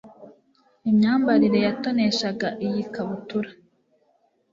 [0.89, 3.49] imyambarire yatoneshaga iyi kabutura